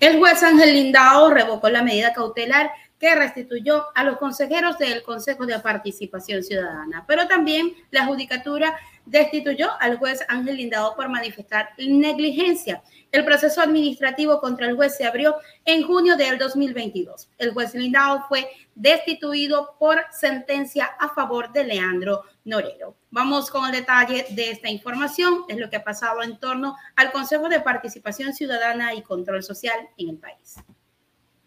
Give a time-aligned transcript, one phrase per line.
[0.00, 5.46] El juez Ángel Lindao revocó la medida cautelar que restituyó a los consejeros del Consejo
[5.46, 12.82] de Participación Ciudadana, pero también la Judicatura destituyó al juez Ángel Lindao por manifestar negligencia.
[13.12, 17.28] El proceso administrativo contra el juez se abrió en junio del 2022.
[17.38, 22.96] El juez Lindao fue destituido por sentencia a favor de Leandro Norero.
[23.10, 27.12] Vamos con el detalle de esta información, es lo que ha pasado en torno al
[27.12, 30.56] Consejo de Participación Ciudadana y Control Social en el país.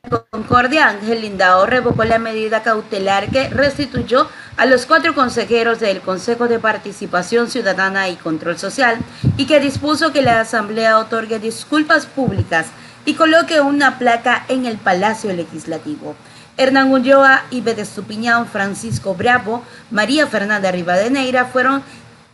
[0.09, 6.47] Concordia, Ángel Lindao revocó la medida cautelar que restituyó a los cuatro consejeros del Consejo
[6.47, 8.97] de Participación Ciudadana y Control Social
[9.35, 12.67] y que dispuso que la Asamblea otorgue disculpas públicas
[13.05, 16.15] y coloque una placa en el Palacio Legislativo.
[16.55, 21.83] Hernán Ulloa, Ibe Estupiñán, Francisco Bravo, María Fernanda Rivadeneira fueron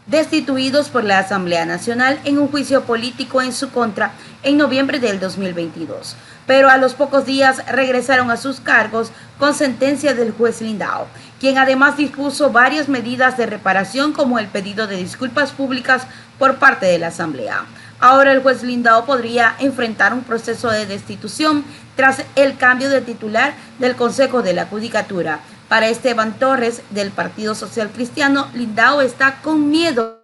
[0.05, 4.12] destituidos por la Asamblea Nacional en un juicio político en su contra
[4.44, 10.13] en noviembre del 2022 pero a los pocos días regresaron a sus cargos con sentencia
[10.13, 11.08] del juez Lindao,
[11.39, 16.08] quien además dispuso varias medidas de reparación como el pedido de disculpas públicas
[16.39, 17.66] por parte de la Asamblea.
[18.00, 21.63] Ahora el juez Lindao podría enfrentar un proceso de destitución
[21.95, 25.39] tras el cambio de titular del Consejo de la Judicatura.
[25.69, 30.23] Para Esteban Torres del Partido Social Cristiano, Lindao está con miedo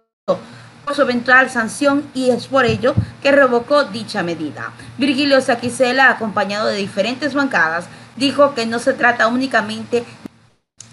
[0.94, 4.72] su eventual sanción y es por ello que revocó dicha medida.
[4.98, 10.04] Virgilio Saquicela, acompañado de diferentes bancadas, dijo que no se trata únicamente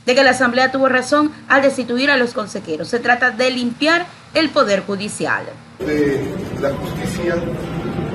[0.05, 4.05] de que la Asamblea tuvo razón al destituir a los consejeros, se trata de limpiar
[4.33, 5.43] el Poder Judicial.
[6.61, 7.35] La justicia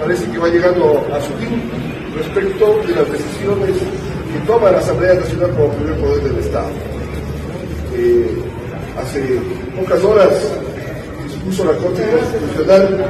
[0.01, 1.71] parece que va llegando a su fin
[2.17, 3.77] respecto de las decisiones
[4.33, 6.71] que toma la Asamblea Nacional como primer poder del Estado.
[7.95, 8.43] Eh,
[8.99, 9.41] hace
[9.77, 10.33] pocas horas
[11.45, 13.05] puso la Corte Constitucional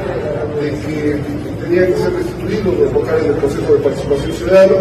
[0.61, 1.21] de que
[1.63, 4.73] tenían que ser restituidos los vocales del Consejo de Participación Ciudadana,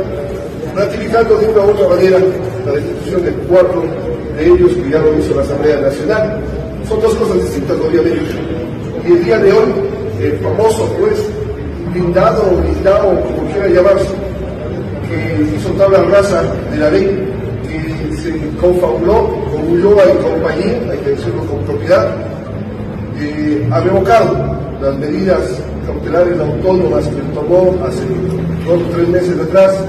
[0.76, 2.20] ratificando de una u otra manera
[2.66, 3.84] la destitución de cuatro
[4.38, 6.40] de ellos que ya lo hizo la Asamblea Nacional.
[6.88, 8.32] Son dos cosas distintas, obviamente.
[9.08, 9.74] Y el día de hoy,
[10.22, 11.20] el famoso juez
[11.92, 14.08] blindado o blindado, como quiera llamarse,
[15.10, 20.98] que hizo tabla rasa de la ley, que se confabuló con Ulloa y compañía, hay
[21.00, 22.31] que decirlo con propiedad,
[23.72, 25.40] ha revocado las medidas
[25.86, 28.04] cautelares autónomas que tomó hace
[28.66, 29.84] dos o tres meses atrás,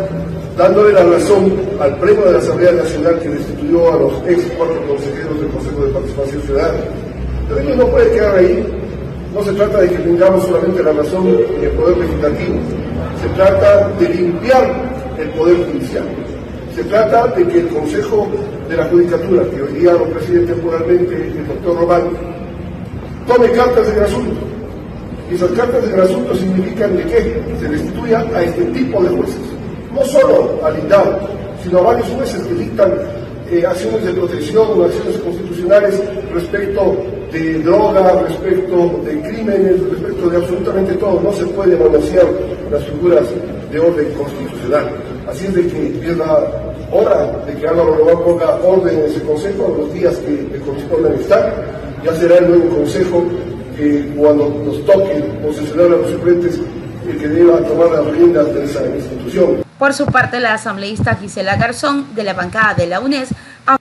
[0.56, 4.86] dándole la razón al pleno de la Asamblea Nacional que destituyó a los ex cuatro
[4.86, 6.78] consejeros del Consejo de Participación Ciudadana.
[7.48, 8.64] Pero ello no puede quedar ahí.
[9.34, 12.56] No se trata de que tengamos solamente la razón en el Poder Legislativo,
[13.22, 14.70] se trata de limpiar
[15.18, 16.04] el Poder Judicial.
[16.74, 18.28] Se trata de que el Consejo
[18.68, 22.31] de la Judicatura, que hoy día lo preside temporalmente el doctor Román,
[23.26, 24.40] tome cartas en el asunto.
[25.30, 29.08] Y esas cartas en el asunto significan de que se destituya a este tipo de
[29.08, 29.40] jueces.
[29.94, 31.18] No solo al INDAO,
[31.62, 32.92] sino a varios jueces que dictan
[33.50, 36.00] eh, acciones de protección o acciones constitucionales
[36.32, 36.96] respecto
[37.32, 41.20] de droga, respecto de crímenes, respecto de absolutamente todo.
[41.20, 42.26] No se puede manosear
[42.70, 43.24] las figuras
[43.70, 44.90] de orden constitucional.
[45.28, 46.46] Así es de que es la
[46.90, 51.14] hora de que Álvaro Román ponga orden en ese consejo los días que le correspondan
[51.14, 53.24] estar ya será el nuevo consejo
[53.76, 56.60] que cuando nos toque posesionar a los suplentes
[57.08, 59.64] el que deba tomar las riendas de esa institución.
[59.78, 63.30] Por su parte, la asambleísta Gisela Garzón, de la bancada de la UNES,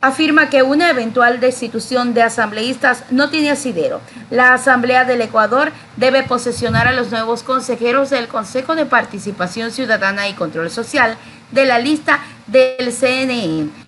[0.02, 4.02] afirma que una eventual destitución de asambleístas no tiene asidero.
[4.30, 10.28] La Asamblea del Ecuador debe posesionar a los nuevos consejeros del Consejo de Participación Ciudadana
[10.28, 11.18] y Control Social
[11.52, 13.81] de la lista del CNE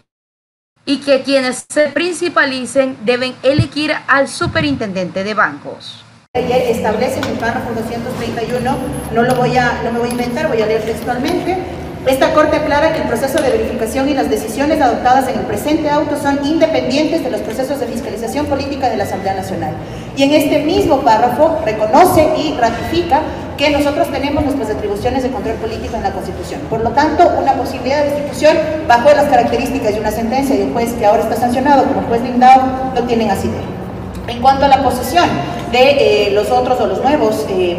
[0.85, 6.03] y que quienes se principalicen deben elegir al superintendente de bancos.
[6.33, 8.77] Establece en el párrafo 231,
[9.13, 11.57] no lo voy a, no me voy a inventar, voy a leer textualmente,
[12.07, 15.89] esta Corte aclara que el proceso de verificación y las decisiones adoptadas en el presente
[15.89, 19.73] auto son independientes de los procesos de fiscalización política de la Asamblea Nacional.
[20.17, 23.21] Y en este mismo párrafo reconoce y ratifica
[23.57, 26.61] que nosotros tenemos nuestras atribuciones de control político en la Constitución.
[26.69, 28.57] Por lo tanto, una posibilidad de destitución
[28.88, 32.21] bajo las características de una sentencia de un juez que ahora está sancionado como juez
[32.21, 32.63] blindado
[32.95, 33.50] no tienen así.
[34.27, 35.25] En cuanto a la posesión
[35.71, 37.77] de eh, los otros o los nuevos eh,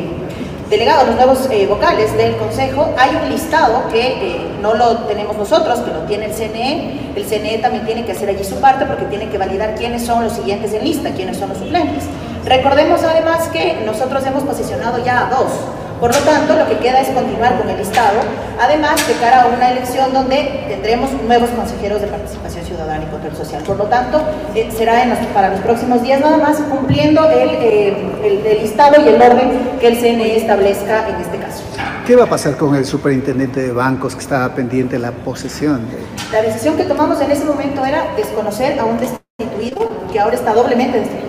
[0.71, 5.37] delegados, los nuevos eh, vocales del Consejo, hay un listado que eh, no lo tenemos
[5.37, 7.12] nosotros, que lo tiene el CNE.
[7.17, 10.25] El CNE también tiene que hacer allí su parte porque tiene que validar quiénes son
[10.25, 12.05] los siguientes en lista, quiénes son los suplentes.
[12.46, 15.50] Recordemos además que nosotros hemos posicionado ya a dos.
[15.99, 18.20] Por lo tanto, lo que queda es continuar con el listado,
[18.61, 23.35] además de cara a una elección donde tendremos nuevos consejeros de participación ciudadana y control
[23.35, 23.62] social.
[23.62, 24.20] Por lo tanto,
[24.55, 25.02] eh, será
[25.32, 29.88] para los próximos días nada más cumpliendo eh, el, el listado y el orden que
[29.88, 31.62] el CNE establezca en este caso.
[32.06, 35.88] ¿Qué va a pasar con el superintendente de bancos que estaba pendiente de la posesión?
[35.88, 35.96] De...
[36.32, 40.52] La decisión que tomamos en ese momento era desconocer a un destituido que ahora está
[40.52, 41.24] doblemente destituido.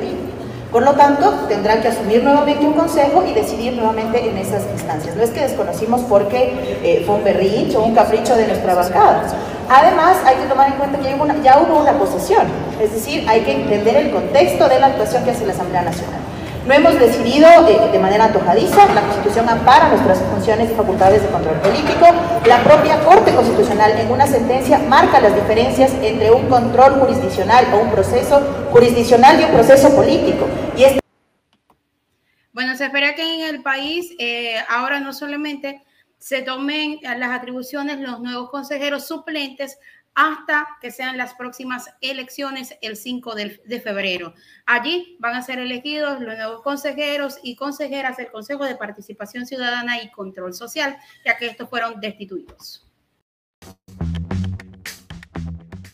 [0.75, 5.16] Por lo tanto, tendrán que asumir nuevamente un consejo y decidir nuevamente en esas instancias.
[5.16, 9.24] No es que desconocimos porque eh, fue un berrincho o un capricho de nuestra bancada.
[9.69, 12.48] Además, hay que tomar en cuenta que ya hubo una posesión,
[12.81, 16.19] es decir, hay que entender el contexto de la actuación que hace la Asamblea Nacional.
[16.65, 21.27] No hemos decidido eh, de manera antojadiza, la Constitución ampara nuestras funciones y facultades de
[21.29, 22.07] control político,
[22.47, 27.83] la propia Corte Constitucional en una sentencia marca las diferencias entre un control jurisdiccional o
[27.83, 28.39] un proceso
[28.71, 30.47] jurisdiccional y un proceso político.
[30.75, 30.85] Y
[32.51, 35.83] Bueno, se espera que en el país eh, ahora no solamente
[36.17, 39.77] se tomen las atribuciones los nuevos consejeros suplentes
[40.15, 44.33] hasta que sean las próximas elecciones el 5 de, febrero.
[44.65, 50.01] Allí van a ser elegidos los nuevos consejeros y consejeras del Consejo de Participación Ciudadana
[50.01, 52.88] y Control Social, ya que estos fueron destituidos.